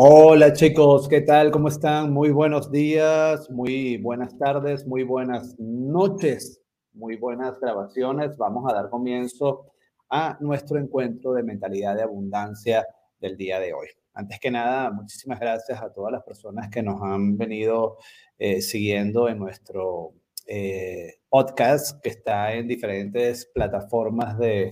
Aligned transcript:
Hola 0.00 0.52
chicos, 0.52 1.08
¿qué 1.08 1.22
tal? 1.22 1.50
¿Cómo 1.50 1.66
están? 1.66 2.12
Muy 2.12 2.30
buenos 2.30 2.70
días, 2.70 3.50
muy 3.50 3.96
buenas 3.96 4.38
tardes, 4.38 4.86
muy 4.86 5.02
buenas 5.02 5.58
noches, 5.58 6.62
muy 6.92 7.16
buenas 7.16 7.58
grabaciones. 7.58 8.36
Vamos 8.36 8.70
a 8.70 8.76
dar 8.76 8.90
comienzo 8.90 9.72
a 10.08 10.38
nuestro 10.38 10.78
encuentro 10.78 11.32
de 11.32 11.42
mentalidad 11.42 11.96
de 11.96 12.04
abundancia 12.04 12.86
del 13.18 13.36
día 13.36 13.58
de 13.58 13.72
hoy. 13.72 13.88
Antes 14.14 14.38
que 14.38 14.52
nada, 14.52 14.92
muchísimas 14.92 15.40
gracias 15.40 15.82
a 15.82 15.92
todas 15.92 16.12
las 16.12 16.22
personas 16.22 16.68
que 16.68 16.80
nos 16.80 17.02
han 17.02 17.36
venido 17.36 17.96
eh, 18.38 18.60
siguiendo 18.60 19.28
en 19.28 19.40
nuestro 19.40 20.12
eh, 20.46 21.14
podcast 21.28 22.00
que 22.00 22.10
está 22.10 22.54
en 22.54 22.68
diferentes 22.68 23.46
plataformas 23.52 24.38
de, 24.38 24.70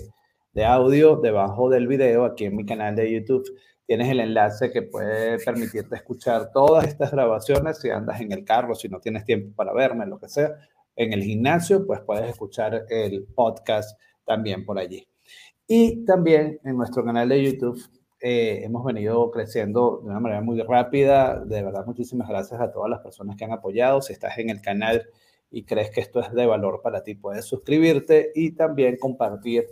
de 0.52 0.64
audio 0.64 1.16
debajo 1.16 1.68
del 1.68 1.88
video 1.88 2.24
aquí 2.24 2.44
en 2.44 2.54
mi 2.54 2.64
canal 2.64 2.94
de 2.94 3.10
YouTube 3.10 3.44
tienes 3.86 4.08
el 4.08 4.20
enlace 4.20 4.70
que 4.70 4.82
puede 4.82 5.38
permitirte 5.38 5.94
escuchar 5.94 6.50
todas 6.52 6.86
estas 6.86 7.12
grabaciones 7.12 7.78
si 7.78 7.90
andas 7.90 8.20
en 8.20 8.32
el 8.32 8.44
carro, 8.44 8.74
si 8.74 8.88
no 8.88 9.00
tienes 9.00 9.24
tiempo 9.24 9.54
para 9.54 9.72
verme, 9.72 10.06
lo 10.06 10.18
que 10.18 10.28
sea. 10.28 10.56
En 10.96 11.12
el 11.12 11.22
gimnasio, 11.22 11.86
pues 11.86 12.00
puedes 12.00 12.28
escuchar 12.28 12.86
el 12.88 13.24
podcast 13.34 13.98
también 14.24 14.64
por 14.64 14.78
allí. 14.78 15.06
Y 15.68 16.04
también 16.04 16.60
en 16.64 16.76
nuestro 16.76 17.04
canal 17.04 17.28
de 17.28 17.42
YouTube 17.42 17.80
eh, 18.20 18.60
hemos 18.64 18.84
venido 18.84 19.30
creciendo 19.30 20.00
de 20.02 20.10
una 20.10 20.20
manera 20.20 20.40
muy 20.40 20.60
rápida. 20.62 21.44
De 21.44 21.62
verdad, 21.62 21.84
muchísimas 21.86 22.28
gracias 22.28 22.60
a 22.60 22.72
todas 22.72 22.90
las 22.90 23.00
personas 23.00 23.36
que 23.36 23.44
han 23.44 23.52
apoyado. 23.52 24.00
Si 24.00 24.12
estás 24.12 24.38
en 24.38 24.50
el 24.50 24.60
canal 24.62 25.06
y 25.50 25.64
crees 25.64 25.90
que 25.90 26.00
esto 26.00 26.20
es 26.20 26.32
de 26.32 26.46
valor 26.46 26.80
para 26.82 27.02
ti, 27.02 27.14
puedes 27.14 27.44
suscribirte 27.44 28.32
y 28.34 28.52
también 28.52 28.96
compartir 28.96 29.66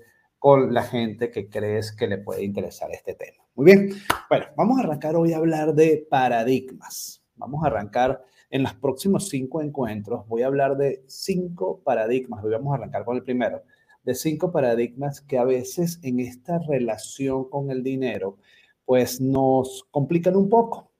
con 0.44 0.74
la 0.74 0.82
gente 0.82 1.30
que 1.30 1.48
crees 1.48 1.90
que 1.90 2.06
le 2.06 2.18
puede 2.18 2.44
interesar 2.44 2.90
este 2.92 3.14
tema. 3.14 3.42
Muy 3.54 3.64
bien. 3.64 3.88
Bueno, 4.28 4.44
vamos 4.58 4.78
a 4.78 4.82
arrancar 4.82 5.16
hoy 5.16 5.32
a 5.32 5.38
hablar 5.38 5.74
de 5.74 6.06
paradigmas. 6.10 7.24
Vamos 7.36 7.64
a 7.64 7.68
arrancar 7.68 8.22
en 8.50 8.62
los 8.62 8.74
próximos 8.74 9.30
cinco 9.30 9.62
encuentros. 9.62 10.28
Voy 10.28 10.42
a 10.42 10.48
hablar 10.48 10.76
de 10.76 11.02
cinco 11.06 11.80
paradigmas. 11.82 12.44
Hoy 12.44 12.50
vamos 12.50 12.72
a 12.72 12.76
arrancar 12.76 13.06
con 13.06 13.16
el 13.16 13.22
primero. 13.22 13.62
De 14.02 14.14
cinco 14.14 14.52
paradigmas 14.52 15.22
que 15.22 15.38
a 15.38 15.44
veces 15.44 15.98
en 16.02 16.20
esta 16.20 16.58
relación 16.58 17.48
con 17.48 17.70
el 17.70 17.82
dinero, 17.82 18.36
pues 18.84 19.22
nos 19.22 19.86
complican 19.90 20.36
un 20.36 20.50
poco. 20.50 20.92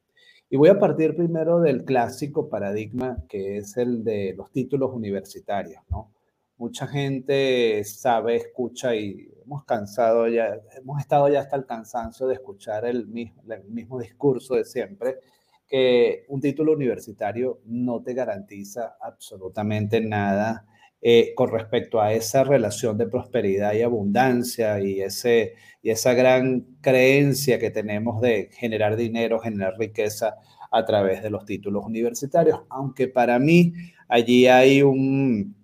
Y 0.49 0.57
voy 0.57 0.71
a 0.71 0.79
partir 0.79 1.15
primero 1.15 1.61
del 1.61 1.85
clásico 1.85 2.49
paradigma 2.49 3.23
que 3.29 3.59
es 3.59 3.77
el 3.77 4.05
de 4.05 4.33
los 4.39 4.51
títulos 4.51 4.91
universitarios, 4.95 5.83
¿no? 5.91 6.15
Mucha 6.57 6.87
gente 6.87 7.83
sabe, 7.85 8.37
escucha 8.37 8.95
y 8.95 9.34
hemos 9.45 9.65
cansado 9.65 10.29
ya, 10.29 10.61
hemos 10.77 11.01
estado 11.01 11.29
ya 11.29 11.41
hasta 11.41 11.57
el 11.57 11.67
cansancio 11.67 12.27
de 12.27 12.35
escuchar 12.35 12.85
el 12.85 13.07
mismo, 13.07 13.43
el 13.51 13.65
mismo 13.65 13.99
discurso 13.99 14.55
de 14.55 14.65
siempre, 14.65 15.19
que 15.67 16.25
un 16.29 16.41
título 16.41 16.73
universitario 16.73 17.61
no 17.67 18.03
te 18.03 18.15
garantiza 18.15 18.97
absolutamente 19.01 20.01
nada 20.01 20.67
eh, 21.01 21.35
con 21.35 21.51
respecto 21.51 22.01
a 22.01 22.13
esa 22.15 22.45
relación 22.45 22.97
de 22.97 23.07
prosperidad 23.07 23.75
y 23.75 23.83
abundancia 23.83 24.81
y, 24.81 25.03
ese, 25.03 25.55
y 25.83 25.91
esa 25.91 26.15
gran 26.15 26.79
creencia 26.81 27.59
que 27.59 27.71
tenemos 27.71 28.21
de 28.23 28.49
generar 28.53 28.97
dinero, 28.97 29.39
generar 29.39 29.75
riqueza 29.79 30.37
a 30.71 30.85
través 30.85 31.23
de 31.23 31.31
los 31.31 31.45
títulos 31.45 31.85
universitarios. 31.85 32.61
Aunque 32.71 33.09
para 33.09 33.39
mí 33.39 33.75
allí 34.09 34.47
hay 34.47 34.83
un, 34.83 35.55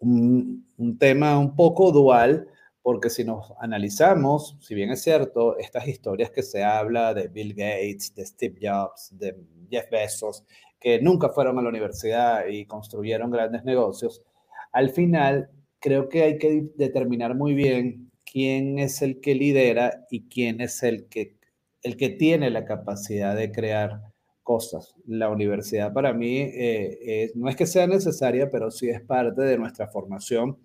un, 0.00 0.66
un 0.76 0.98
tema 0.98 1.38
un 1.38 1.56
poco 1.56 1.90
dual 1.90 2.48
porque 2.84 3.08
si 3.08 3.24
nos 3.24 3.50
analizamos, 3.60 4.58
si 4.60 4.74
bien 4.74 4.90
es 4.90 5.00
cierto, 5.00 5.56
estas 5.56 5.88
historias 5.88 6.30
que 6.30 6.42
se 6.42 6.62
habla 6.62 7.14
de 7.14 7.28
Bill 7.28 7.54
Gates, 7.54 8.14
de 8.14 8.26
Steve 8.26 8.58
Jobs, 8.60 9.08
de 9.18 9.34
Jeff 9.70 9.88
Bezos, 9.90 10.44
que 10.78 11.00
nunca 11.00 11.30
fueron 11.30 11.58
a 11.58 11.62
la 11.62 11.70
universidad 11.70 12.46
y 12.46 12.66
construyeron 12.66 13.30
grandes 13.30 13.64
negocios, 13.64 14.20
al 14.70 14.90
final 14.90 15.48
creo 15.80 16.10
que 16.10 16.24
hay 16.24 16.36
que 16.36 16.72
determinar 16.76 17.34
muy 17.34 17.54
bien 17.54 18.10
quién 18.30 18.78
es 18.78 19.00
el 19.00 19.18
que 19.22 19.34
lidera 19.34 20.04
y 20.10 20.28
quién 20.28 20.60
es 20.60 20.82
el 20.82 21.08
que, 21.08 21.38
el 21.82 21.96
que 21.96 22.10
tiene 22.10 22.50
la 22.50 22.66
capacidad 22.66 23.34
de 23.34 23.50
crear 23.50 24.02
cosas. 24.42 24.94
La 25.06 25.30
universidad 25.30 25.90
para 25.94 26.12
mí 26.12 26.36
eh, 26.38 27.32
no 27.34 27.48
es 27.48 27.56
que 27.56 27.64
sea 27.64 27.86
necesaria, 27.86 28.50
pero 28.50 28.70
sí 28.70 28.90
es 28.90 29.00
parte 29.00 29.40
de 29.40 29.56
nuestra 29.56 29.88
formación, 29.88 30.58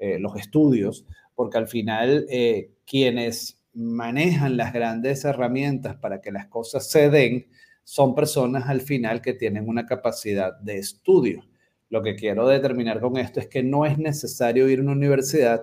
eh, 0.00 0.18
los 0.18 0.34
estudios, 0.34 1.06
porque 1.40 1.56
al 1.56 1.68
final 1.68 2.26
eh, 2.28 2.74
quienes 2.84 3.62
manejan 3.72 4.58
las 4.58 4.74
grandes 4.74 5.24
herramientas 5.24 5.96
para 5.96 6.20
que 6.20 6.32
las 6.32 6.48
cosas 6.48 6.90
se 6.90 7.08
den 7.08 7.46
son 7.82 8.14
personas 8.14 8.68
al 8.68 8.82
final 8.82 9.22
que 9.22 9.32
tienen 9.32 9.66
una 9.66 9.86
capacidad 9.86 10.54
de 10.60 10.76
estudio. 10.76 11.42
Lo 11.88 12.02
que 12.02 12.14
quiero 12.14 12.46
determinar 12.46 13.00
con 13.00 13.16
esto 13.16 13.40
es 13.40 13.46
que 13.46 13.62
no 13.62 13.86
es 13.86 13.96
necesario 13.96 14.68
ir 14.68 14.80
a 14.80 14.82
una 14.82 14.92
universidad, 14.92 15.62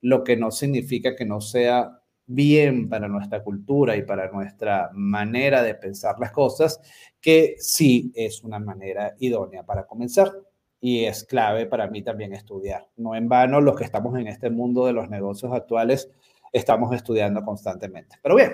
lo 0.00 0.24
que 0.24 0.38
no 0.38 0.50
significa 0.50 1.14
que 1.14 1.26
no 1.26 1.42
sea 1.42 2.00
bien 2.24 2.88
para 2.88 3.06
nuestra 3.06 3.44
cultura 3.44 3.98
y 3.98 4.04
para 4.04 4.32
nuestra 4.32 4.88
manera 4.94 5.62
de 5.62 5.74
pensar 5.74 6.18
las 6.18 6.32
cosas, 6.32 6.80
que 7.20 7.56
sí 7.58 8.10
es 8.14 8.42
una 8.42 8.60
manera 8.60 9.14
idónea 9.18 9.62
para 9.62 9.86
comenzar 9.86 10.32
y 10.80 11.04
es 11.04 11.24
clave 11.24 11.66
para 11.66 11.88
mí 11.88 12.02
también 12.02 12.32
estudiar. 12.32 12.88
No 12.96 13.14
en 13.14 13.28
vano, 13.28 13.60
los 13.60 13.76
que 13.76 13.84
estamos 13.84 14.18
en 14.18 14.28
este 14.28 14.50
mundo 14.50 14.86
de 14.86 14.92
los 14.92 15.08
negocios 15.08 15.52
actuales 15.52 16.10
estamos 16.52 16.94
estudiando 16.94 17.42
constantemente. 17.42 18.16
Pero 18.22 18.36
bien, 18.36 18.52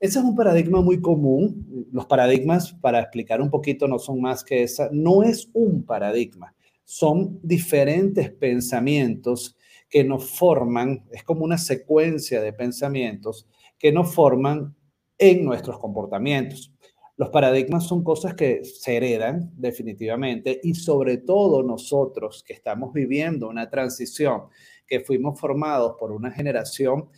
ese 0.00 0.18
es 0.18 0.24
un 0.24 0.34
paradigma 0.34 0.80
muy 0.80 1.00
común. 1.00 1.86
Los 1.92 2.06
paradigmas, 2.06 2.72
para 2.74 3.00
explicar 3.00 3.40
un 3.40 3.50
poquito, 3.50 3.88
no 3.88 3.98
son 3.98 4.20
más 4.20 4.44
que 4.44 4.62
esa. 4.62 4.88
No 4.92 5.22
es 5.22 5.50
un 5.52 5.84
paradigma, 5.84 6.54
son 6.84 7.38
diferentes 7.42 8.30
pensamientos 8.30 9.56
que 9.88 10.04
nos 10.04 10.30
forman, 10.30 11.04
es 11.12 11.22
como 11.22 11.44
una 11.44 11.58
secuencia 11.58 12.40
de 12.40 12.52
pensamientos 12.52 13.46
que 13.78 13.92
nos 13.92 14.14
forman 14.14 14.74
en 15.18 15.44
nuestros 15.44 15.78
comportamientos. 15.78 16.72
Los 17.16 17.28
paradigmas 17.30 17.86
son 17.86 18.02
cosas 18.02 18.34
que 18.34 18.64
se 18.64 18.96
heredan 18.96 19.52
definitivamente 19.54 20.60
y 20.64 20.74
sobre 20.74 21.18
todo 21.18 21.62
nosotros 21.62 22.42
que 22.44 22.54
estamos 22.54 22.92
viviendo 22.92 23.48
una 23.48 23.70
transición, 23.70 24.48
que 24.86 24.98
fuimos 24.98 25.38
formados 25.38 25.94
por 25.98 26.10
una 26.10 26.32
generación 26.32 27.08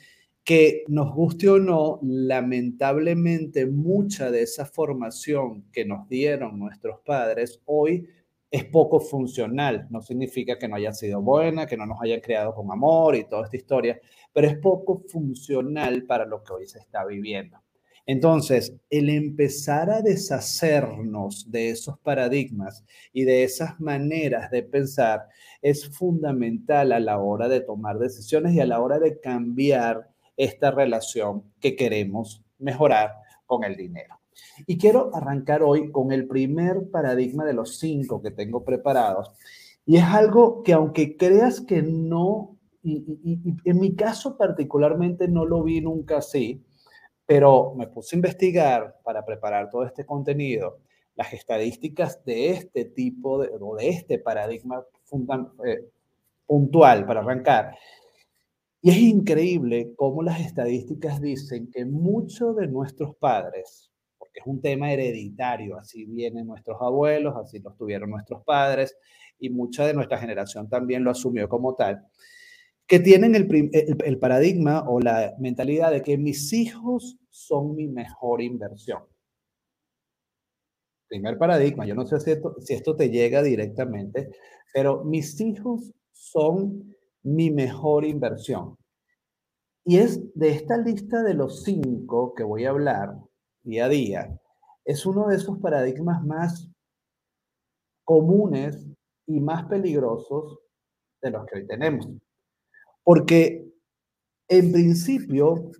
que 0.44 0.84
nos 0.88 1.14
guste 1.14 1.48
o 1.48 1.58
no, 1.58 1.98
lamentablemente 2.02 3.66
mucha 3.66 4.30
de 4.30 4.42
esa 4.42 4.66
formación 4.66 5.64
que 5.72 5.84
nos 5.86 6.08
dieron 6.08 6.58
nuestros 6.58 7.00
padres 7.00 7.62
hoy 7.64 8.06
es 8.50 8.64
poco 8.66 9.00
funcional. 9.00 9.86
No 9.90 10.02
significa 10.02 10.58
que 10.58 10.68
no 10.68 10.76
haya 10.76 10.92
sido 10.92 11.22
buena, 11.22 11.66
que 11.66 11.76
no 11.76 11.86
nos 11.86 12.00
hayan 12.02 12.20
creado 12.20 12.54
con 12.54 12.70
amor 12.70 13.16
y 13.16 13.24
toda 13.24 13.44
esta 13.44 13.56
historia, 13.56 13.98
pero 14.32 14.46
es 14.46 14.58
poco 14.58 15.02
funcional 15.08 16.04
para 16.04 16.26
lo 16.26 16.44
que 16.44 16.52
hoy 16.52 16.66
se 16.66 16.78
está 16.78 17.04
viviendo. 17.04 17.65
Entonces, 18.06 18.72
el 18.88 19.10
empezar 19.10 19.90
a 19.90 20.00
deshacernos 20.00 21.50
de 21.50 21.70
esos 21.70 21.98
paradigmas 21.98 22.84
y 23.12 23.24
de 23.24 23.42
esas 23.42 23.80
maneras 23.80 24.50
de 24.52 24.62
pensar 24.62 25.26
es 25.60 25.88
fundamental 25.88 26.92
a 26.92 27.00
la 27.00 27.18
hora 27.18 27.48
de 27.48 27.60
tomar 27.60 27.98
decisiones 27.98 28.54
y 28.54 28.60
a 28.60 28.66
la 28.66 28.80
hora 28.80 29.00
de 29.00 29.20
cambiar 29.20 30.08
esta 30.36 30.70
relación 30.70 31.42
que 31.60 31.74
queremos 31.74 32.44
mejorar 32.58 33.12
con 33.44 33.64
el 33.64 33.76
dinero. 33.76 34.20
Y 34.66 34.78
quiero 34.78 35.10
arrancar 35.14 35.62
hoy 35.62 35.90
con 35.90 36.12
el 36.12 36.28
primer 36.28 36.90
paradigma 36.90 37.44
de 37.44 37.54
los 37.54 37.78
cinco 37.78 38.22
que 38.22 38.30
tengo 38.30 38.64
preparados. 38.64 39.32
Y 39.84 39.96
es 39.96 40.04
algo 40.04 40.62
que 40.62 40.72
aunque 40.72 41.16
creas 41.16 41.60
que 41.60 41.82
no, 41.82 42.56
y, 42.82 43.04
en 43.64 43.80
mi 43.80 43.94
caso 43.94 44.36
particularmente 44.36 45.26
no 45.26 45.44
lo 45.44 45.62
vi 45.62 45.80
nunca 45.80 46.18
así, 46.18 46.65
pero 47.26 47.74
me 47.74 47.88
puse 47.88 48.14
a 48.14 48.18
investigar 48.18 48.96
para 49.04 49.24
preparar 49.24 49.68
todo 49.68 49.84
este 49.84 50.06
contenido, 50.06 50.78
las 51.16 51.32
estadísticas 51.32 52.24
de 52.24 52.50
este 52.50 52.84
tipo 52.84 53.42
de, 53.42 53.50
o 53.60 53.74
de 53.76 53.88
este 53.88 54.18
paradigma 54.18 54.84
eh, 55.66 55.88
puntual 56.46 57.04
para 57.04 57.20
arrancar. 57.20 57.76
Y 58.80 58.90
es 58.90 58.98
increíble 58.98 59.94
cómo 59.96 60.22
las 60.22 60.40
estadísticas 60.40 61.20
dicen 61.20 61.70
que 61.72 61.84
muchos 61.84 62.54
de 62.54 62.68
nuestros 62.68 63.16
padres, 63.16 63.90
porque 64.16 64.40
es 64.40 64.46
un 64.46 64.60
tema 64.60 64.92
hereditario, 64.92 65.76
así 65.76 66.04
vienen 66.04 66.46
nuestros 66.46 66.80
abuelos, 66.80 67.34
así 67.36 67.58
los 67.58 67.76
tuvieron 67.76 68.10
nuestros 68.10 68.44
padres, 68.44 68.96
y 69.40 69.50
mucha 69.50 69.84
de 69.84 69.94
nuestra 69.94 70.18
generación 70.18 70.68
también 70.68 71.02
lo 71.02 71.10
asumió 71.10 71.48
como 71.48 71.74
tal, 71.74 72.06
que 72.86 73.00
tienen 73.00 73.34
el, 73.34 74.18
paradigma 74.18 74.88
o 74.88 75.00
la 75.00 75.34
mentalidad 75.38 75.90
de 75.90 76.02
que 76.02 76.16
mis 76.16 76.52
hijos 76.52 77.18
son 77.30 77.74
mi 77.74 77.88
mejor 77.88 78.40
inversión. 78.40 79.02
Primer 81.08 81.36
paradigma, 81.38 81.84
yo 81.86 81.94
no 81.94 82.06
sé 82.06 82.20
si 82.20 82.30
esto, 82.30 82.56
si 82.60 82.74
esto 82.74 82.94
te 82.94 83.10
llega 83.10 83.42
directamente, 83.42 84.30
pero 84.72 85.04
mis 85.04 85.40
hijos 85.40 85.92
son 86.12 86.94
mi 87.22 87.50
mejor 87.50 88.04
inversión. 88.04 88.76
Y 89.84 89.98
es 89.98 90.32
de 90.34 90.50
esta 90.50 90.78
lista 90.78 91.22
de 91.22 91.34
los 91.34 91.64
cinco 91.64 92.34
que 92.34 92.44
voy 92.44 92.64
a 92.64 92.70
hablar 92.70 93.16
día 93.62 93.86
a 93.86 93.88
día, 93.88 94.40
es 94.84 95.04
uno 95.06 95.26
de 95.26 95.36
esos 95.36 95.58
paradigmas 95.58 96.24
más 96.24 96.70
comunes 98.04 98.86
y 99.26 99.40
más 99.40 99.64
peligrosos 99.66 100.60
de 101.20 101.30
los 101.30 101.44
que 101.46 101.58
hoy 101.58 101.66
tenemos. 101.66 102.08
Porque 103.06 103.64
en 104.48 104.72
principio 104.72 105.70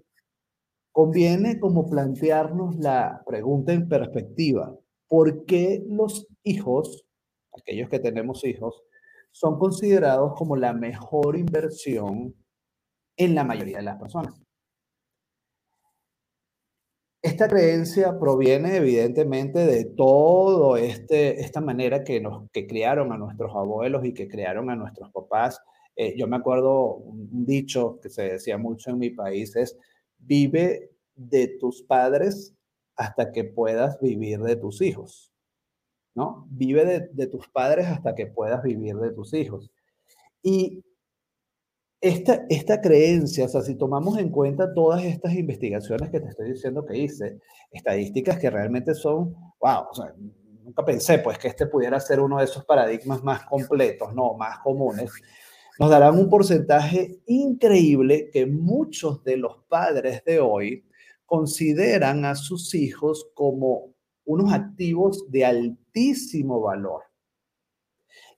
conviene 0.93 1.58
como 1.58 1.90
plantearnos 1.90 2.76
la 2.76 3.20
pregunta 3.26 3.73
en 3.73 3.88
perspectiva. 3.88 4.78
¿Por 5.08 5.44
qué 5.44 5.84
los 5.88 6.28
hijos, 6.44 7.05
aquellos 7.52 7.88
que 7.88 7.99
tenemos 7.99 8.44
hijos, 8.44 8.81
son 9.32 9.58
considerados 9.58 10.34
como 10.37 10.55
la 10.55 10.73
mejor 10.73 11.37
inversión 11.37 12.32
en 13.17 13.34
la 13.34 13.43
mayoría 13.43 13.79
de 13.79 13.82
las 13.82 13.99
personas? 13.99 14.40
Esta 17.22 17.49
creencia 17.49 18.20
proviene 18.20 18.76
evidentemente 18.76 19.67
de 19.67 19.84
todo 19.84 20.76
este, 20.76 21.40
esta 21.40 21.61
manera 21.61 22.05
que 22.05 22.20
nos 22.20 22.49
que 22.52 22.69
criaron 22.69 23.12
a 23.12 23.19
nuestros 23.19 23.50
abuelos 23.52 24.05
y 24.05 24.14
que 24.14 24.29
crearon 24.29 24.70
a 24.70 24.76
nuestros 24.76 25.11
papás. 25.11 25.61
Eh, 25.96 26.14
yo 26.16 26.26
me 26.26 26.37
acuerdo 26.37 26.96
un 26.96 27.46
dicho 27.46 27.98
que 28.02 28.10
se 28.10 28.32
decía 28.32 28.58
mucho 28.58 28.90
en 28.90 28.98
mi 28.98 29.10
país 29.10 29.56
es, 29.56 29.78
vive 30.19 30.90
de 31.14 31.48
tus 31.58 31.82
padres 31.82 32.54
hasta 32.96 33.32
que 33.32 33.44
puedas 33.44 33.98
vivir 34.00 34.40
de 34.40 34.56
tus 34.56 34.82
hijos, 34.82 35.32
¿no? 36.14 36.46
Vive 36.50 37.08
de, 37.12 37.26
tus 37.26 37.48
padres 37.48 37.87
hasta 37.87 38.14
que 38.14 38.26
puedas 38.26 38.62
vivir 38.62 38.96
de 38.96 39.12
tus 39.12 39.32
hijos. 39.32 39.70
Y 40.43 40.84
esta, 42.00 42.44
esta 42.48 42.81
creencia, 42.81 43.46
o 43.46 43.48
sea, 43.48 43.62
si 43.62 43.75
tomamos 43.75 44.19
en 44.19 44.31
cuenta 44.31 44.75
todas 44.75 45.02
estas 45.02 45.34
investigaciones 45.34 46.10
que 46.10 46.20
te 46.20 46.28
estoy 46.28 46.52
diciendo 46.52 46.84
que 46.84 46.96
hice, 46.96 47.40
estadísticas 47.70 48.38
que 48.38 48.50
realmente 48.50 48.94
son, 48.94 49.34
wow, 49.60 49.87
nunca 50.62 50.84
pensé 50.84 51.19
pues 51.19 51.38
que 51.38 51.48
este 51.48 51.66
pudiera 51.66 51.98
ser 52.00 52.20
uno 52.20 52.38
de 52.38 52.44
esos 52.44 52.64
paradigmas 52.64 53.22
más 53.22 53.44
completos, 53.46 54.14
no, 54.14 54.34
más 54.34 54.58
comunes, 54.60 55.10
nos 55.78 55.90
darán 55.90 56.19
un 56.19 56.31
porcentaje 56.31 57.20
increíble 57.26 58.31
que 58.32 58.46
muchos 58.46 59.23
de 59.25 59.37
los 59.37 59.58
padres 59.69 60.25
de 60.25 60.40
hoy 60.40 60.84
consideran 61.26 62.25
a 62.25 62.34
sus 62.34 62.75
hijos 62.75 63.28
como 63.34 63.93
unos 64.25 64.52
activos 64.52 65.31
de 65.31 65.44
altísimo 65.44 66.61
valor. 66.61 67.02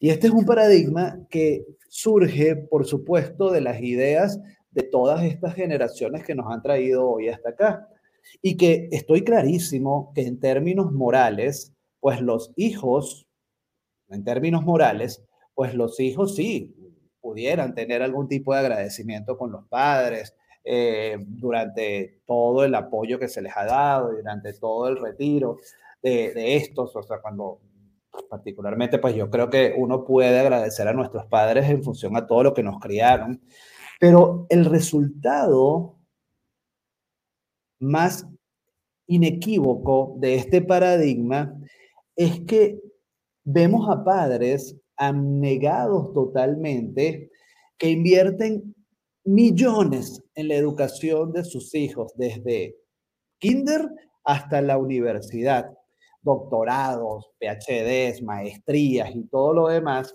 Y 0.01 0.11
este 0.11 0.29
es 0.29 0.33
un 0.33 0.45
paradigma 0.45 1.19
que 1.31 1.65
surge, 1.89 2.57
por 2.57 2.87
supuesto, 2.87 3.51
de 3.51 3.61
las 3.61 3.81
ideas 3.81 4.41
de 4.71 4.83
todas 4.83 5.25
estas 5.25 5.55
generaciones 5.55 6.25
que 6.25 6.35
nos 6.35 6.53
han 6.53 6.63
traído 6.63 7.09
hoy 7.09 7.29
hasta 7.29 7.51
acá. 7.51 7.89
Y 8.43 8.57
que 8.57 8.89
estoy 8.93 9.23
clarísimo 9.23 10.13
que 10.15 10.27
en 10.27 10.39
términos 10.39 10.93
morales, 10.93 11.73
pues 12.01 12.21
los 12.21 12.53
hijos, 12.57 13.27
en 14.09 14.25
términos 14.25 14.65
morales, 14.65 15.25
pues 15.55 15.75
los 15.75 15.99
hijos 15.99 16.37
sí 16.37 16.75
pudieran 17.29 17.75
tener 17.75 18.03
algún 18.03 18.27
tipo 18.27 18.55
de 18.55 18.61
agradecimiento 18.61 19.37
con 19.37 19.53
los 19.53 19.67
padres 19.67 20.35
eh, 20.65 21.19
durante 21.21 22.23
todo 22.25 22.65
el 22.65 22.75
apoyo 22.75 23.19
que 23.19 23.29
se 23.29 23.43
les 23.43 23.55
ha 23.55 23.67
dado, 23.67 24.13
durante 24.13 24.55
todo 24.55 24.89
el 24.89 24.97
retiro 24.97 25.59
de, 26.03 26.33
de 26.33 26.57
estos, 26.57 26.97
o 26.97 27.03
sea, 27.03 27.21
cuando 27.21 27.61
particularmente, 28.31 28.99
pues 28.99 29.15
yo 29.15 29.29
creo 29.29 29.51
que 29.51 29.75
uno 29.77 30.07
puede 30.07 30.41
agradecer 30.41 30.89
a 30.89 30.95
nuestros 30.95 31.27
padres 31.27 31.69
en 31.69 31.85
función 31.85 32.17
a 32.17 32.27
todo 32.27 32.45
lo 32.45 32.55
que 32.55 32.63
nos 32.63 32.81
criaron, 32.81 33.43
pero 34.01 34.47
el 34.49 34.65
resultado 34.65 35.99
más 37.79 38.27
inequívoco 39.07 40.17
de 40.19 40.37
este 40.37 40.63
paradigma 40.63 41.55
es 42.17 42.41
que 42.41 42.81
vemos 43.45 43.87
a 43.91 44.03
padres 44.03 44.75
abnegados 44.99 46.13
totalmente 46.13 47.31
que 47.79 47.91
invierten 47.91 48.75
millones 49.25 50.23
en 50.35 50.49
la 50.49 50.55
educación 50.55 51.33
de 51.33 51.45
sus 51.45 51.75
hijos, 51.75 52.13
desde 52.17 52.77
kinder 53.39 53.89
hasta 54.25 54.61
la 54.61 54.79
universidad 54.79 55.71
doctorados, 56.23 57.31
PhDs, 57.39 58.23
maestrías 58.23 59.15
y 59.15 59.25
todo 59.29 59.55
lo 59.55 59.69
demás, 59.69 60.15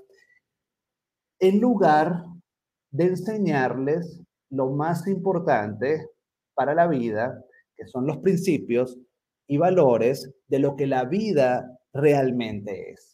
en 1.40 1.60
lugar 1.60 2.24
de 2.92 3.06
enseñarles 3.06 4.22
lo 4.50 4.70
más 4.70 5.08
importante 5.08 6.08
para 6.54 6.76
la 6.76 6.88
vida, 6.88 7.44
que 7.76 7.88
son 7.88 8.06
los 8.06 8.18
principios 8.18 9.00
y 9.48 9.58
valores 9.58 10.32
de 10.48 10.60
lo 10.60 10.76
que 10.76 10.88
la 10.88 11.06
vida 11.06 11.80
realmente 11.92 12.92
es. 12.92 13.13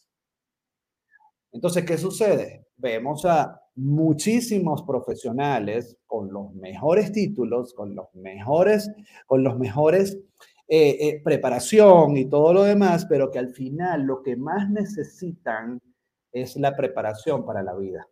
Entonces, 1.52 1.84
¿qué 1.84 1.98
sucede? 1.98 2.66
Vemos 2.76 3.24
a 3.24 3.60
muchísimos 3.74 4.82
profesionales 4.82 5.98
con 6.06 6.32
los 6.32 6.52
mejores 6.54 7.12
títulos, 7.12 7.74
con 7.74 7.94
los 7.94 8.06
mejores, 8.14 8.90
con 9.26 9.42
los 9.42 9.58
mejores 9.58 10.18
eh, 10.68 10.96
eh, 11.00 11.20
preparación 11.24 12.16
y 12.16 12.28
todo 12.28 12.52
lo 12.52 12.62
demás, 12.62 13.06
pero 13.06 13.30
que 13.30 13.38
al 13.38 13.50
final 13.50 14.02
lo 14.02 14.22
que 14.22 14.36
más 14.36 14.70
necesitan 14.70 15.80
es 16.32 16.56
la 16.56 16.76
preparación 16.76 17.44
para 17.44 17.62
la 17.62 17.74
vida. 17.74 18.06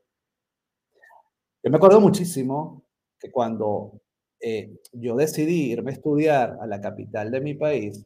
Yo 1.63 1.71
me 1.71 1.77
acuerdo 1.77 2.01
muchísimo 2.01 2.85
que 3.19 3.31
cuando 3.31 4.01
eh, 4.41 4.81
yo 4.93 5.17
decidí 5.17 5.71
irme 5.73 5.91
a 5.91 5.95
estudiar 5.95 6.59
a 6.61 6.67
la 6.67 6.81
capital 6.81 7.31
de 7.31 7.41
mi 7.41 7.55
país, 7.55 8.05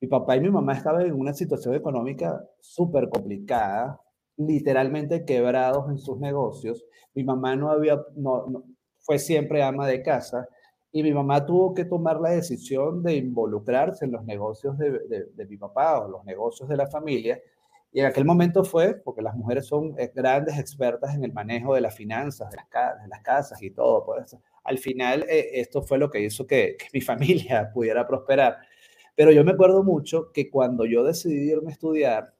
mi 0.00 0.08
papá 0.08 0.36
y 0.36 0.40
mi 0.40 0.50
mamá 0.50 0.74
estaban 0.74 1.06
en 1.06 1.14
una 1.14 1.32
situación 1.32 1.74
económica 1.74 2.42
súper 2.60 3.08
complicada, 3.08 4.00
literalmente 4.36 5.24
quebrados 5.24 5.88
en 5.90 5.98
sus 5.98 6.18
negocios. 6.18 6.84
Mi 7.14 7.24
mamá 7.24 7.56
no 7.56 7.70
había, 7.70 8.00
no, 8.16 8.64
fue 9.00 9.18
siempre 9.18 9.62
ama 9.62 9.86
de 9.86 10.02
casa 10.02 10.48
y 10.90 11.02
mi 11.02 11.12
mamá 11.12 11.44
tuvo 11.44 11.74
que 11.74 11.84
tomar 11.84 12.20
la 12.20 12.30
decisión 12.30 13.02
de 13.02 13.16
involucrarse 13.16 14.04
en 14.04 14.12
los 14.12 14.24
negocios 14.24 14.78
de, 14.78 15.26
de, 15.34 15.46
mi 15.46 15.56
papá 15.56 16.00
o 16.00 16.08
los 16.08 16.24
negocios 16.24 16.68
de 16.68 16.76
la 16.76 16.86
familia. 16.86 17.40
Y 17.92 18.00
en 18.00 18.06
aquel 18.06 18.24
momento 18.24 18.64
fue, 18.64 18.94
porque 18.94 19.22
las 19.22 19.34
mujeres 19.34 19.66
son 19.66 19.94
grandes 20.14 20.58
expertas 20.58 21.14
en 21.14 21.24
el 21.24 21.32
manejo 21.32 21.74
de 21.74 21.80
las 21.80 21.94
finanzas, 21.94 22.50
de 22.50 22.56
las, 23.08 23.22
casas 23.22 23.60
y 23.62 23.70
todo. 23.70 24.04
Pues, 24.04 24.36
al 24.64 24.78
final, 24.78 25.24
eh, 25.28 25.50
esto 25.54 25.82
fue 25.82 25.98
lo 25.98 26.10
que 26.10 26.20
hizo 26.20 26.46
que, 26.46 26.76
que, 26.78 26.86
mi 26.92 27.00
familia 27.00 27.70
pudiera 27.72 28.06
prosperar. 28.06 28.58
Pero 29.16 29.30
yo 29.30 29.44
me 29.44 29.52
acuerdo 29.52 29.82
mucho 29.82 30.32
que 30.32 30.50
cuando 30.50 30.86
yo 30.86 31.04
decidí 31.04 31.50
irme 31.50 31.70
a 31.70 31.72
estudiar 31.72 32.33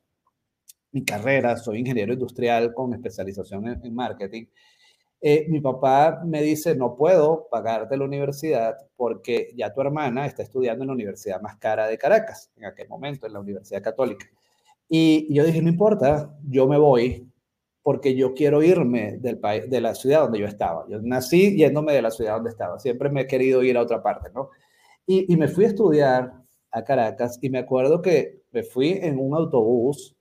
mi 0.94 1.04
carrera, 1.04 1.56
soy 1.56 1.80
ingeniero 1.80 2.14
industrial 2.14 2.72
con 2.72 2.94
especialización 2.94 3.66
en, 3.66 3.84
en 3.84 3.94
marketing, 3.94 4.46
eh, 5.26 5.46
mi 5.48 5.60
papá 5.60 6.20
me 6.22 6.42
dice, 6.42 6.76
no 6.76 6.94
puedo 6.96 7.48
pagarte 7.50 7.96
la 7.96 8.04
universidad 8.04 8.76
porque 8.94 9.52
ya 9.56 9.72
tu 9.72 9.80
hermana 9.80 10.26
está 10.26 10.42
estudiando 10.42 10.84
en 10.84 10.88
la 10.88 10.92
universidad 10.92 11.40
más 11.40 11.56
cara 11.56 11.86
de 11.88 11.96
Caracas, 11.96 12.52
en 12.56 12.66
aquel 12.66 12.88
momento, 12.88 13.26
en 13.26 13.32
la 13.32 13.40
Universidad 13.40 13.82
Católica. 13.82 14.26
Y 14.86 15.34
yo 15.34 15.44
dije, 15.44 15.62
no 15.62 15.70
importa, 15.70 16.30
yo 16.46 16.68
me 16.68 16.76
voy 16.76 17.26
porque 17.82 18.14
yo 18.14 18.34
quiero 18.34 18.62
irme 18.62 19.16
del 19.16 19.38
país, 19.38 19.68
de 19.70 19.80
la 19.80 19.94
ciudad 19.94 20.20
donde 20.20 20.40
yo 20.40 20.46
estaba. 20.46 20.86
Yo 20.90 21.00
nací 21.00 21.56
yéndome 21.56 21.94
de 21.94 22.02
la 22.02 22.10
ciudad 22.10 22.34
donde 22.34 22.50
estaba. 22.50 22.78
Siempre 22.78 23.08
me 23.08 23.22
he 23.22 23.26
querido 23.26 23.62
ir 23.62 23.78
a 23.78 23.82
otra 23.82 24.02
parte, 24.02 24.28
¿no? 24.34 24.50
Y, 25.06 25.32
y 25.32 25.36
me 25.38 25.48
fui 25.48 25.64
a 25.64 25.68
estudiar 25.68 26.34
a 26.70 26.84
Caracas 26.84 27.38
y 27.40 27.48
me 27.48 27.60
acuerdo 27.60 28.02
que 28.02 28.42
me 28.52 28.62
fui 28.62 28.90
en 29.00 29.18
un 29.18 29.34
autobús, 29.34 30.13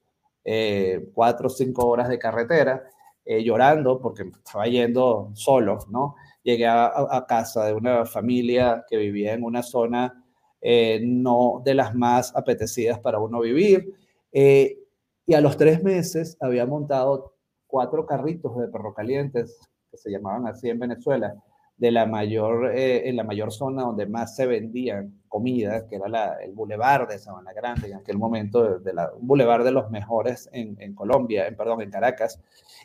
eh, 0.44 1.08
cuatro 1.14 1.46
o 1.46 1.50
cinco 1.50 1.86
horas 1.86 2.08
de 2.08 2.18
carretera, 2.18 2.84
eh, 3.24 3.42
llorando 3.42 4.00
porque 4.00 4.24
estaba 4.24 4.66
yendo 4.66 5.30
solo, 5.34 5.78
¿no? 5.90 6.16
Llegué 6.42 6.66
a, 6.66 7.24
casa 7.26 7.64
de 7.64 7.72
una 7.72 8.04
familia 8.04 8.84
que 8.88 8.98
vivía 8.98 9.32
en 9.32 9.42
una 9.42 9.62
zona 9.62 10.22
eh, 10.60 11.00
no 11.02 11.62
de 11.64 11.74
las 11.74 11.94
más 11.94 12.36
apetecidas 12.36 12.98
para 13.00 13.18
uno 13.18 13.40
vivir. 13.40 13.94
Y 14.30 15.32
a 15.34 15.40
los 15.40 15.56
tres 15.56 15.82
meses 15.82 16.36
había 16.40 16.66
montado 16.66 17.36
cuatro 17.66 18.04
carritos 18.04 18.58
de 18.58 18.68
perro 18.68 18.92
calientes, 18.92 19.58
que 19.90 19.96
se 19.96 20.10
llamaban 20.10 20.46
así 20.46 20.68
en 20.68 20.78
Venezuela, 20.78 21.34
de 21.78 21.90
la 21.90 22.04
mayor, 22.04 22.72
en 22.76 23.16
la 23.16 23.24
mayor 23.24 23.50
zona 23.50 23.84
donde 23.84 24.04
más 24.04 24.36
se 24.36 24.46
vendía 24.46 25.06
comida, 25.34 25.88
que 25.88 25.96
era 25.96 26.36
el 26.44 26.52
Boulevard 26.52 27.08
de 27.08 27.18
Sabana 27.18 27.52
Grande, 27.52 27.88
en 27.88 27.96
aquel 27.96 28.18
momento, 28.18 28.78
de 28.78 28.92
la, 28.92 29.12
un 29.12 29.26
Boulevard 29.26 29.64
de 29.64 29.72
los 29.72 29.90
mejores 29.90 30.48
en, 30.52 30.76
en 30.80 30.94
Colombia, 30.94 31.48
en, 31.48 31.56
perdón, 31.56 31.82
en 31.82 31.90
Caracas. 31.90 32.40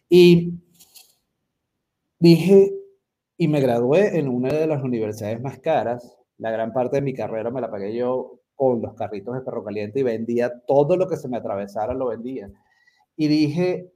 Y 0.09 0.55
dije, 2.17 2.73
y 3.37 3.47
me 3.47 3.61
gradué 3.61 4.17
en 4.17 4.27
una 4.27 4.51
de 4.51 4.65
las 4.65 4.81
universidades 4.83 5.39
más 5.39 5.59
caras, 5.59 6.17
la 6.39 6.49
gran 6.49 6.73
parte 6.73 6.95
de 6.95 7.03
mi 7.03 7.13
carrera 7.13 7.51
me 7.51 7.61
la 7.61 7.69
pagué 7.69 7.95
yo 7.95 8.39
con 8.55 8.81
los 8.81 8.95
carritos 8.95 9.35
de 9.35 9.41
perro 9.41 9.63
caliente 9.63 9.99
y 9.99 10.03
vendía 10.03 10.59
todo 10.65 10.97
lo 10.97 11.07
que 11.07 11.17
se 11.17 11.27
me 11.27 11.37
atravesara, 11.37 11.93
lo 11.93 12.07
vendía. 12.07 12.49
Y 13.15 13.27
dije, 13.27 13.91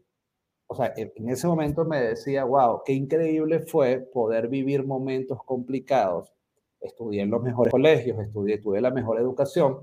o 0.67 0.75
sea, 0.75 0.93
en 0.95 1.27
ese 1.27 1.48
momento 1.48 1.86
me 1.86 2.00
decía, 2.00 2.43
wow, 2.43 2.83
qué 2.86 2.93
increíble 2.93 3.62
fue 3.62 3.98
poder 4.13 4.48
vivir 4.48 4.86
momentos 4.86 5.39
complicados. 5.43 6.31
Estudié 6.83 7.21
en 7.21 7.31
los 7.31 7.41
mejores 7.41 7.71
colegios, 7.71 8.19
estudié, 8.19 8.57
tuve 8.59 8.81
la 8.81 8.91
mejor 8.91 9.19
educación, 9.19 9.79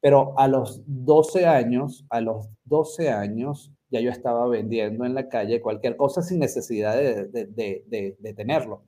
Pero 0.00 0.38
a 0.38 0.48
los 0.48 0.82
12 0.86 1.46
años, 1.46 2.04
a 2.10 2.20
los 2.20 2.48
12 2.64 3.10
años, 3.10 3.72
ya 3.90 4.00
yo 4.00 4.10
estaba 4.10 4.46
vendiendo 4.48 5.04
en 5.04 5.14
la 5.14 5.28
calle 5.28 5.60
cualquier 5.60 5.96
cosa 5.96 6.20
sin 6.20 6.40
necesidad 6.40 6.96
de, 6.96 7.26
de, 7.26 8.16
de, 8.18 8.34
tenerlo. 8.34 8.82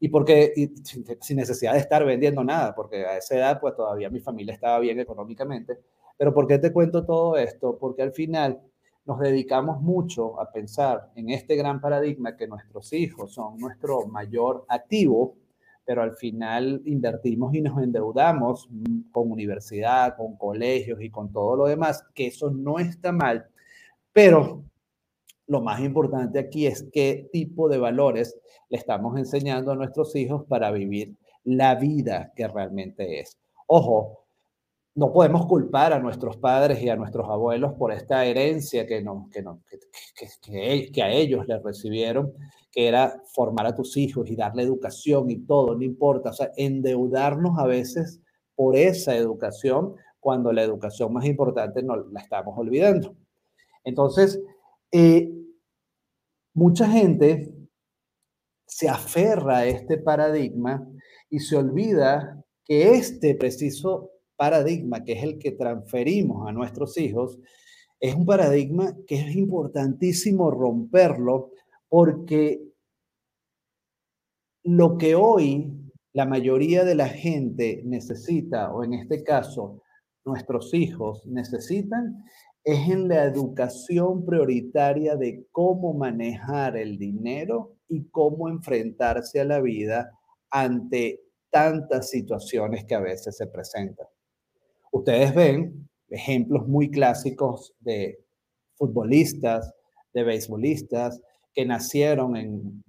Y 0.00 0.08
porque 0.08 0.52
sin 1.20 1.36
necesidad 1.36 1.72
de 1.74 1.78
estar 1.78 2.04
vendiendo 2.04 2.42
nada, 2.44 2.74
porque 2.74 3.06
a 3.06 3.16
esa 3.16 3.36
edad 3.36 3.60
pues 3.60 3.76
todavía 3.76 4.10
mi 4.10 4.20
familia 4.20 4.54
estaba 4.54 4.78
bien 4.80 4.98
económicamente. 5.00 5.78
Pero 6.16 6.34
¿por 6.34 6.46
qué 6.46 6.58
te 6.58 6.72
cuento 6.72 7.06
todo 7.06 7.36
esto? 7.36 7.78
Porque 7.78 8.02
al 8.02 8.12
final 8.12 8.60
nos 9.06 9.20
dedicamos 9.20 9.80
mucho 9.80 10.38
a 10.38 10.52
pensar 10.52 11.10
en 11.14 11.30
este 11.30 11.56
gran 11.56 11.80
paradigma 11.80 12.36
que 12.36 12.46
nuestros 12.46 12.92
hijos 12.92 13.32
son 13.32 13.56
nuestro 13.58 14.06
mayor 14.06 14.66
activo, 14.68 15.36
pero 15.88 16.02
al 16.02 16.14
final 16.16 16.82
invertimos 16.84 17.54
y 17.54 17.62
nos 17.62 17.82
endeudamos 17.82 18.68
con 19.10 19.32
universidad, 19.32 20.18
con 20.18 20.36
colegios 20.36 21.00
y 21.00 21.08
con 21.08 21.32
todo 21.32 21.56
lo 21.56 21.64
demás, 21.64 22.04
que 22.14 22.26
eso 22.26 22.50
no 22.50 22.78
está 22.78 23.10
mal, 23.10 23.46
pero 24.12 24.64
lo 25.46 25.62
más 25.62 25.80
importante 25.80 26.38
aquí 26.38 26.66
es 26.66 26.86
qué 26.92 27.30
tipo 27.32 27.70
de 27.70 27.78
valores 27.78 28.38
le 28.68 28.76
estamos 28.76 29.16
enseñando 29.16 29.72
a 29.72 29.76
nuestros 29.76 30.14
hijos 30.14 30.44
para 30.46 30.70
vivir 30.72 31.16
la 31.44 31.74
vida 31.74 32.34
que 32.36 32.46
realmente 32.46 33.20
es. 33.20 33.38
Ojo, 33.66 34.26
no 34.94 35.10
podemos 35.10 35.46
culpar 35.46 35.94
a 35.94 36.00
nuestros 36.00 36.36
padres 36.36 36.82
y 36.82 36.90
a 36.90 36.96
nuestros 36.96 37.30
abuelos 37.30 37.72
por 37.78 37.92
esta 37.92 38.26
herencia 38.26 38.86
que, 38.86 39.00
no, 39.00 39.30
que, 39.32 39.40
no, 39.40 39.62
que, 40.44 40.90
que, 40.92 41.02
a 41.02 41.10
ellos 41.10 41.46
les 41.48 41.62
recibieron, 41.62 42.34
era 42.80 43.20
formar 43.32 43.66
a 43.66 43.74
tus 43.74 43.96
hijos 43.96 44.30
y 44.30 44.36
darle 44.36 44.62
educación 44.62 45.32
y 45.32 45.38
todo, 45.38 45.74
no 45.74 45.82
importa, 45.82 46.30
o 46.30 46.32
sea, 46.32 46.52
endeudarnos 46.56 47.58
a 47.58 47.66
veces 47.66 48.20
por 48.54 48.76
esa 48.76 49.16
educación 49.16 49.96
cuando 50.20 50.52
la 50.52 50.62
educación 50.62 51.12
más 51.12 51.24
importante 51.24 51.82
no 51.82 51.96
la 51.96 52.20
estamos 52.20 52.56
olvidando. 52.56 53.16
Entonces, 53.82 54.40
eh, 54.92 55.28
mucha 56.54 56.88
gente 56.88 57.52
se 58.64 58.88
aferra 58.88 59.58
a 59.58 59.66
este 59.66 59.98
paradigma 59.98 60.88
y 61.30 61.40
se 61.40 61.56
olvida 61.56 62.44
que 62.64 62.92
este 62.92 63.34
preciso 63.34 64.12
paradigma, 64.36 65.02
que 65.02 65.14
es 65.14 65.24
el 65.24 65.38
que 65.40 65.50
transferimos 65.50 66.48
a 66.48 66.52
nuestros 66.52 66.96
hijos, 66.96 67.40
es 67.98 68.14
un 68.14 68.24
paradigma 68.24 68.96
que 69.04 69.16
es 69.16 69.34
importantísimo 69.34 70.52
romperlo 70.52 71.50
porque 71.88 72.67
lo 74.68 74.98
que 74.98 75.14
hoy 75.14 75.72
la 76.12 76.26
mayoría 76.26 76.84
de 76.84 76.94
la 76.94 77.08
gente 77.08 77.80
necesita, 77.86 78.70
o 78.70 78.84
en 78.84 78.92
este 78.92 79.22
caso 79.22 79.82
nuestros 80.26 80.74
hijos 80.74 81.24
necesitan, 81.26 82.22
es 82.64 82.86
en 82.90 83.08
la 83.08 83.24
educación 83.24 84.26
prioritaria 84.26 85.16
de 85.16 85.46
cómo 85.52 85.94
manejar 85.94 86.76
el 86.76 86.98
dinero 86.98 87.76
y 87.88 88.10
cómo 88.10 88.50
enfrentarse 88.50 89.40
a 89.40 89.46
la 89.46 89.62
vida 89.62 90.10
ante 90.50 91.22
tantas 91.50 92.10
situaciones 92.10 92.84
que 92.84 92.94
a 92.94 93.00
veces 93.00 93.38
se 93.38 93.46
presentan. 93.46 94.06
Ustedes 94.92 95.34
ven 95.34 95.88
ejemplos 96.10 96.68
muy 96.68 96.90
clásicos 96.90 97.72
de 97.80 98.18
futbolistas, 98.74 99.72
de 100.12 100.24
beisbolistas 100.24 101.22
que 101.54 101.64
nacieron 101.64 102.36
en 102.36 102.82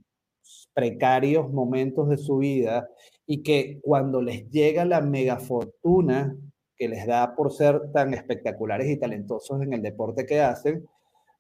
precarios 0.80 1.52
momentos 1.52 2.08
de 2.08 2.16
su 2.16 2.38
vida 2.38 2.88
y 3.26 3.44
que 3.44 3.80
cuando 3.82 4.22
les 4.22 4.50
llega 4.50 4.86
la 4.86 5.02
mega 5.02 5.38
fortuna 5.38 6.38
que 6.78 6.88
les 6.88 7.06
da 7.06 7.36
por 7.36 7.52
ser 7.52 7.92
tan 7.92 8.14
espectaculares 8.14 8.90
y 8.90 8.98
talentosos 8.98 9.62
en 9.62 9.74
el 9.74 9.82
deporte 9.82 10.26
que 10.26 10.40
hacen, 10.40 10.88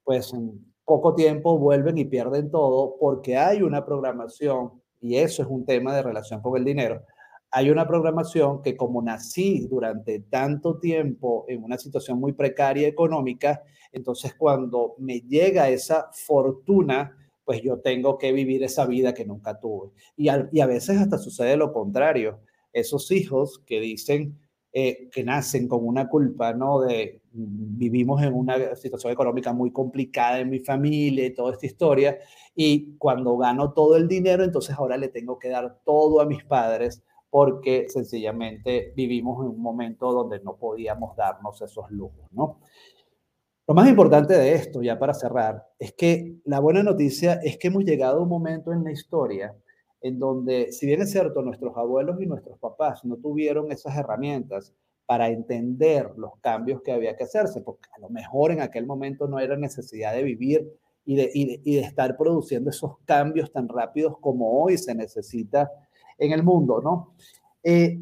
pues 0.03 0.33
en 0.33 0.73
poco 0.83 1.15
tiempo 1.15 1.57
vuelven 1.57 1.97
y 1.97 2.03
pierden 2.03 2.51
todo 2.51 2.97
porque 2.99 3.37
hay 3.37 3.61
una 3.61 3.85
programación, 3.85 4.81
y 4.99 5.15
eso 5.15 5.43
es 5.43 5.47
un 5.47 5.65
tema 5.65 5.95
de 5.95 6.03
relación 6.03 6.41
con 6.41 6.57
el 6.57 6.65
dinero, 6.65 7.01
hay 7.49 7.69
una 7.69 7.87
programación 7.87 8.61
que 8.61 8.75
como 8.75 9.01
nací 9.01 9.65
durante 9.67 10.19
tanto 10.19 10.79
tiempo 10.79 11.45
en 11.47 11.63
una 11.63 11.77
situación 11.77 12.19
muy 12.19 12.33
precaria 12.33 12.89
económica, 12.89 13.63
entonces 13.93 14.35
cuando 14.37 14.95
me 14.97 15.21
llega 15.21 15.69
esa 15.69 16.09
fortuna, 16.11 17.15
pues 17.49 17.63
yo 17.63 17.79
tengo 17.79 18.19
que 18.19 18.31
vivir 18.31 18.63
esa 18.63 18.85
vida 18.85 19.15
que 19.15 19.25
nunca 19.25 19.59
tuve. 19.59 19.89
Y 20.15 20.29
a, 20.29 20.67
veces 20.67 20.99
hasta 20.99 21.17
sucede 21.17 21.57
lo 21.57 21.73
contrario. 21.73 22.41
Esos 22.73 23.09
hijos 23.09 23.63
que 23.65 23.79
dicen 23.79 24.37
eh, 24.71 25.09
que 25.11 25.23
nacen 25.23 25.67
con 25.67 25.83
una 25.83 26.09
culpa, 26.09 26.53
¿no? 26.53 26.81
De 26.81 27.23
vivimos 27.31 28.21
en 28.21 28.35
una 28.35 28.75
situación 28.75 29.11
económica 29.11 29.51
muy 29.51 29.71
complicada 29.71 30.37
en 30.37 30.51
mi 30.51 30.59
familia 30.59 31.25
y 31.25 31.33
toda 31.33 31.53
esta 31.53 31.65
historia, 31.65 32.19
y 32.53 32.95
cuando 32.99 33.35
gano 33.35 33.73
todo 33.73 33.95
el 33.95 34.07
dinero, 34.07 34.43
entonces 34.43 34.75
ahora 34.77 34.95
le 34.97 35.07
tengo 35.07 35.39
que 35.39 35.49
dar 35.49 35.79
todo 35.83 36.21
a 36.21 36.27
mis 36.27 36.43
padres 36.43 37.01
porque 37.31 37.87
sencillamente 37.89 38.93
vivimos 38.95 39.43
en 39.43 39.53
un 39.53 39.61
momento 39.61 40.13
donde 40.13 40.39
no 40.41 40.55
podíamos 40.55 41.15
darnos 41.15 41.59
esos 41.63 41.89
lujos, 41.89 42.31
¿no? 42.31 42.59
Lo 43.69 43.75
más 43.75 43.87
importante 43.87 44.33
de 44.33 44.55
esto, 44.55 44.81
ya 44.81 44.97
para 44.97 45.13
cerrar, 45.13 45.63
es 45.77 45.93
que 45.93 46.37
la 46.45 46.59
buena 46.59 46.81
noticia 46.81 47.33
es 47.33 47.59
que 47.59 47.67
hemos 47.67 47.83
llegado 47.83 48.17
a 48.17 48.23
un 48.23 48.27
momento 48.27 48.73
en 48.73 48.83
la 48.83 48.91
historia 48.91 49.55
en 50.01 50.17
donde, 50.17 50.71
si 50.71 50.87
bien 50.87 51.03
es 51.03 51.11
cierto, 51.11 51.43
nuestros 51.43 51.77
abuelos 51.77 52.19
y 52.19 52.25
nuestros 52.25 52.57
papás 52.57 53.05
no 53.05 53.17
tuvieron 53.17 53.71
esas 53.71 53.95
herramientas 53.95 54.73
para 55.05 55.29
entender 55.29 56.13
los 56.17 56.31
cambios 56.41 56.81
que 56.81 56.93
había 56.93 57.15
que 57.15 57.25
hacerse, 57.25 57.61
porque 57.61 57.87
a 57.95 57.99
lo 57.99 58.09
mejor 58.09 58.51
en 58.51 58.61
aquel 58.61 58.87
momento 58.87 59.27
no 59.27 59.37
era 59.37 59.55
necesidad 59.55 60.13
de 60.13 60.23
vivir 60.23 60.67
y 61.05 61.15
de, 61.17 61.79
estar 61.79 62.17
produciendo 62.17 62.71
esos 62.71 62.97
cambios 63.05 63.51
tan 63.51 63.69
rápidos 63.69 64.15
como 64.19 64.63
hoy 64.63 64.79
se 64.79 64.95
necesita 64.95 65.69
en 66.17 66.31
el 66.31 66.41
mundo, 66.41 66.81
¿no? 66.81 67.13
Eh, 67.61 67.99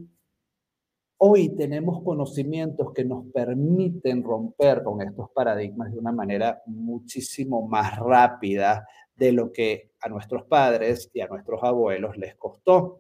hoy 1.17 1.55
tenemos 1.55 2.03
conocimientos 2.03 2.93
que 2.93 3.03
nos 3.03 3.25
permiten 3.31 4.23
romper 4.23 4.83
con 4.83 5.01
estos 5.01 5.29
paradigmas 5.31 5.91
de 5.91 5.99
una 5.99 6.11
manera 6.11 6.61
muchísimo 6.65 7.67
más 7.67 7.97
rápida 7.97 8.87
de 9.15 9.31
lo 9.31 9.51
que 9.51 9.91
a 9.99 10.09
nuestros 10.09 10.43
padres 10.43 11.09
y 11.13 11.21
a 11.21 11.27
nuestros 11.27 11.63
abuelos 11.63 12.17
les 12.17 12.35
costó. 12.35 12.99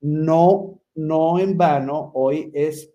No, 0.00 0.80
no 0.94 1.38
en 1.38 1.56
vano, 1.56 2.10
hoy 2.14 2.50
es 2.52 2.92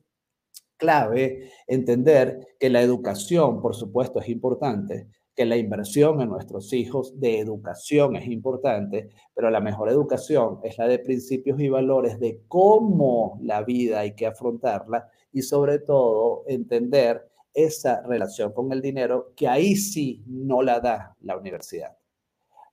clave 0.78 1.52
entender 1.68 2.56
que 2.60 2.70
la 2.70 2.82
educación, 2.82 3.62
por 3.62 3.76
supuesto, 3.76 4.20
es 4.20 4.30
importante, 4.30 5.08
que 5.40 5.46
la 5.46 5.56
inversión 5.56 6.20
en 6.20 6.28
nuestros 6.28 6.74
hijos 6.74 7.18
de 7.18 7.40
educación 7.40 8.18
es 8.18 8.28
importante, 8.28 9.08
pero 9.34 9.50
la 9.50 9.62
mejor 9.62 9.88
educación 9.88 10.60
es 10.64 10.78
la 10.78 10.86
de 10.86 11.00
principios 11.00 11.62
y 11.62 11.70
valores 11.70 12.20
de 12.20 12.42
cómo 12.50 13.40
la 13.42 13.64
vida 13.64 14.02
hay 14.02 14.16
que 14.16 14.28
afrontarla 14.28 15.08
y 15.32 15.42
sobre 15.42 15.80
todo 15.80 16.44
entender 16.46 17.26
esa 17.54 18.02
relación 18.02 18.52
con 18.52 18.74
el 18.74 18.82
dinero 18.82 19.32
que 19.34 19.48
ahí 19.48 19.78
sí 19.78 20.26
no 20.28 20.62
la 20.62 20.82
da 20.82 21.16
la 21.22 21.38
universidad. 21.38 21.96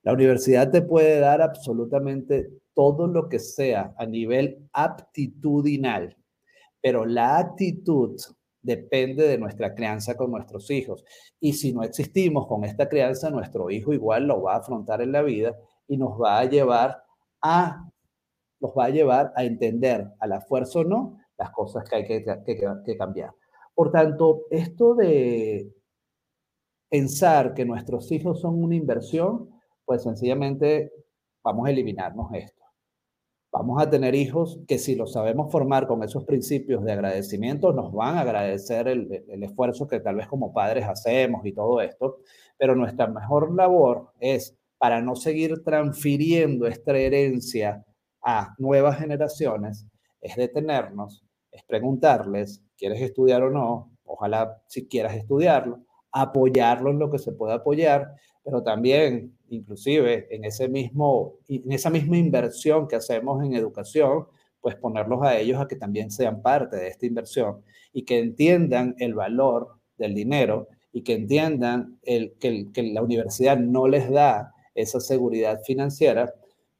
La 0.02 0.12
universidad 0.12 0.68
te 0.68 0.82
puede 0.82 1.20
dar 1.20 1.42
absolutamente 1.42 2.50
todo 2.74 3.06
lo 3.06 3.28
que 3.28 3.38
sea 3.38 3.94
a 3.96 4.06
nivel 4.06 4.68
aptitudinal, 4.72 6.16
pero 6.82 7.06
la 7.06 7.38
actitud 7.38 8.16
depende 8.66 9.28
de 9.28 9.38
nuestra 9.38 9.74
crianza 9.74 10.16
con 10.16 10.32
nuestros 10.32 10.70
hijos. 10.70 11.04
Y 11.40 11.52
si 11.52 11.72
no 11.72 11.84
existimos 11.84 12.46
con 12.48 12.64
esta 12.64 12.88
crianza, 12.88 13.30
nuestro 13.30 13.70
hijo 13.70 13.92
igual 13.92 14.26
lo 14.26 14.42
va 14.42 14.54
a 14.54 14.58
afrontar 14.58 15.00
en 15.00 15.12
la 15.12 15.22
vida 15.22 15.56
y 15.86 15.96
nos 15.96 16.20
va 16.20 16.40
a 16.40 16.44
llevar 16.44 17.04
a, 17.40 17.88
nos 18.60 18.72
va 18.72 18.86
a 18.86 18.90
llevar 18.90 19.32
a 19.36 19.44
entender 19.44 20.08
a 20.18 20.26
la 20.26 20.40
fuerza 20.40 20.80
o 20.80 20.84
no 20.84 21.18
las 21.38 21.50
cosas 21.50 21.88
que 21.88 21.96
hay 21.96 22.04
que, 22.04 22.24
que 22.84 22.96
cambiar. 22.96 23.30
Por 23.74 23.92
tanto, 23.92 24.46
esto 24.50 24.94
de 24.94 25.72
pensar 26.88 27.54
que 27.54 27.64
nuestros 27.64 28.10
hijos 28.10 28.40
son 28.40 28.62
una 28.62 28.74
inversión, 28.74 29.50
pues 29.84 30.02
sencillamente 30.02 30.90
vamos 31.44 31.68
a 31.68 31.70
eliminarnos 31.70 32.32
esto. 32.34 32.55
Vamos 33.58 33.82
a 33.82 33.88
tener 33.88 34.14
hijos 34.14 34.60
que 34.68 34.78
si 34.78 34.96
los 34.96 35.14
sabemos 35.14 35.50
formar 35.50 35.86
con 35.86 36.02
esos 36.02 36.24
principios 36.24 36.84
de 36.84 36.92
agradecimiento, 36.92 37.72
nos 37.72 37.90
van 37.90 38.18
a 38.18 38.20
agradecer 38.20 38.86
el, 38.86 39.24
el, 39.26 39.42
esfuerzo 39.42 39.88
que 39.88 39.98
tal 39.98 40.16
vez 40.16 40.26
como 40.26 40.52
padres 40.52 40.84
hacemos 40.84 41.46
y 41.46 41.52
todo 41.52 41.80
esto, 41.80 42.18
pero 42.58 42.76
nuestra 42.76 43.06
mejor 43.06 43.54
labor 43.54 44.12
es 44.20 44.58
para 44.76 45.00
no 45.00 45.16
seguir 45.16 45.64
transfiriendo 45.64 46.66
esta 46.66 46.94
herencia 46.98 47.82
a 48.20 48.54
nuevas 48.58 48.98
generaciones, 48.98 49.86
es 50.20 50.36
detenernos, 50.36 51.24
es 51.50 51.62
preguntarles, 51.64 52.62
¿quieres 52.76 53.00
estudiar 53.00 53.42
o 53.42 53.50
no? 53.50 53.90
Ojalá 54.04 54.62
si 54.66 54.86
quieras 54.86 55.14
estudiarlo, 55.14 55.85
apoyarlo 56.22 56.90
en 56.90 56.98
lo 56.98 57.10
que 57.10 57.18
se 57.18 57.32
pueda 57.32 57.54
apoyar, 57.54 58.14
pero 58.42 58.62
también 58.62 59.36
inclusive 59.48 60.26
en, 60.34 60.44
ese 60.44 60.68
mismo, 60.68 61.34
en 61.48 61.70
esa 61.72 61.90
misma 61.90 62.16
inversión 62.16 62.88
que 62.88 62.96
hacemos 62.96 63.44
en 63.44 63.54
educación, 63.54 64.26
pues 64.60 64.76
ponerlos 64.76 65.22
a 65.22 65.38
ellos 65.38 65.60
a 65.60 65.68
que 65.68 65.76
también 65.76 66.10
sean 66.10 66.42
parte 66.42 66.76
de 66.76 66.88
esta 66.88 67.06
inversión 67.06 67.62
y 67.92 68.04
que 68.04 68.18
entiendan 68.18 68.94
el 68.98 69.14
valor 69.14 69.78
del 69.98 70.14
dinero 70.14 70.68
y 70.92 71.02
que 71.02 71.14
entiendan 71.14 71.98
el, 72.02 72.34
que, 72.40 72.66
que 72.72 72.82
la 72.82 73.02
universidad 73.02 73.58
no 73.58 73.86
les 73.86 74.10
da 74.10 74.52
esa 74.74 75.00
seguridad 75.00 75.60
financiera, 75.64 76.32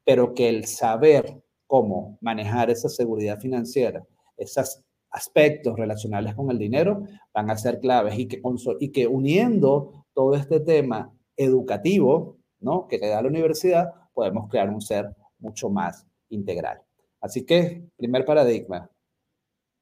pero 0.03 0.33
que 0.33 0.49
el 0.49 0.65
saber 0.65 1.41
cómo 1.67 2.17
manejar 2.21 2.69
esa 2.69 2.89
seguridad 2.89 3.39
financiera, 3.39 4.03
esos 4.37 4.81
aspectos 5.17 5.75
relacionales 5.75 6.35
con 6.35 6.51
el 6.51 6.59
dinero, 6.59 7.03
van 7.33 7.49
a 7.49 7.57
ser 7.57 7.79
claves 7.79 8.17
y 8.19 8.27
que, 8.27 8.39
y 8.79 8.91
que 8.91 9.07
uniendo 9.07 10.05
todo 10.13 10.35
este 10.35 10.59
tema 10.59 11.11
educativo, 11.35 12.37
¿no? 12.59 12.87
Que 12.87 12.99
te 12.99 13.07
da 13.07 13.21
la 13.21 13.27
universidad, 13.27 13.91
podemos 14.13 14.47
crear 14.47 14.69
un 14.69 14.81
ser 14.81 15.15
mucho 15.39 15.69
más 15.69 16.05
integral. 16.29 16.81
Así 17.19 17.45
que, 17.45 17.83
primer 17.97 18.25
paradigma, 18.25 18.89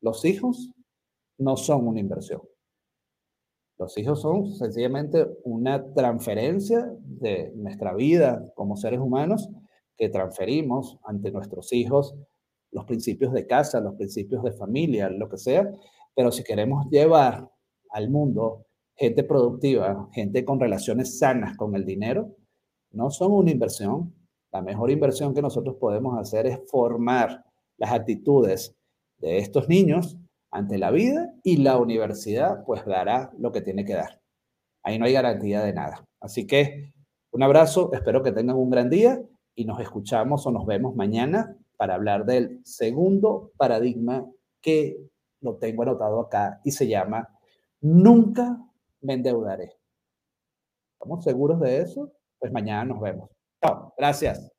los 0.02 0.24
hijos 0.24 0.72
no 1.38 1.58
son 1.58 1.88
una 1.88 2.00
inversión. 2.00 2.42
Los 3.78 3.98
hijos 3.98 4.22
son 4.22 4.54
sencillamente 4.54 5.28
una 5.44 5.94
transferencia 5.94 6.94
de 6.98 7.52
nuestra 7.56 7.94
vida 7.94 8.54
como 8.56 8.78
seres 8.78 9.02
humanos 9.02 9.50
que 9.98 10.08
transferimos 10.08 10.98
ante 11.04 11.30
nuestros 11.32 11.74
hijos 11.74 12.16
los 12.76 12.84
principios 12.84 13.32
de 13.32 13.48
casa, 13.48 13.80
los 13.80 13.96
principios 13.96 14.44
de 14.44 14.52
familia, 14.52 15.10
lo 15.10 15.30
que 15.30 15.38
sea, 15.38 15.72
pero 16.14 16.30
si 16.30 16.44
queremos 16.44 16.88
llevar 16.90 17.50
al 17.90 18.10
mundo 18.10 18.66
gente 18.98 19.24
productiva, 19.24 20.10
gente 20.12 20.44
con 20.44 20.60
relaciones 20.60 21.18
sanas 21.18 21.56
con 21.56 21.74
el 21.76 21.86
dinero, 21.86 22.36
no 22.92 23.10
son 23.12 23.32
una 23.32 23.52
inversión. 23.52 24.14
La 24.52 24.62
mejor 24.62 24.92
inversión 24.92 25.34
que 25.34 25.42
nosotros 25.42 25.78
podemos 25.80 26.20
hacer 26.20 26.48
es 26.48 26.60
formar 26.70 27.46
las 27.78 27.94
actitudes 27.94 28.76
de 29.20 29.38
estos 29.38 29.70
niños 29.70 30.18
ante 30.52 30.78
la 30.78 30.92
vida 30.92 31.34
y 31.44 31.58
la 31.58 31.78
universidad 31.78 32.66
pues 32.66 32.86
dará 32.86 33.32
lo 33.38 33.54
que 33.54 33.62
tiene 33.62 33.86
que 33.86 33.94
dar. 33.94 34.22
Ahí 34.84 35.00
no 35.00 35.06
hay 35.06 35.14
garantía 35.14 35.62
de 35.62 35.72
nada. 35.72 36.06
Así 36.20 36.46
que 36.46 36.94
un 37.32 37.42
abrazo, 37.42 37.94
espero 37.94 38.22
que 38.22 38.34
tengan 38.34 38.58
un 38.58 38.70
gran 38.70 38.90
día 38.90 39.22
y 39.56 39.64
nos 39.64 39.80
escuchamos 39.80 40.46
o 40.46 40.52
nos 40.52 40.66
vemos 40.66 40.94
mañana 40.94 41.58
para 41.78 41.96
hablar 41.96 42.26
del 42.26 42.62
segundo 42.64 43.52
paradigma 43.58 44.26
que 44.62 44.98
lo 45.42 45.58
tengo 45.58 45.84
anotado 45.84 46.20
acá 46.20 46.60
y 46.64 46.72
se 46.72 46.88
llama 46.88 47.30
Nunca 47.82 48.58
me 49.02 49.14
endeudaré. 49.14 49.74
¿Estamos 50.94 51.24
seguros 51.24 51.60
de 51.60 51.82
eso? 51.82 52.12
Pues 52.40 52.52
mañana 52.52 52.86
nos 52.86 53.02
vemos. 53.02 53.30
Chao, 53.62 53.94
gracias. 53.98 54.55